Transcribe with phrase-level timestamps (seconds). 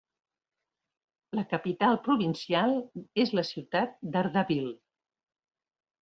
[1.39, 2.73] La capital provincial
[3.25, 4.65] és la ciutat d'Ardabil.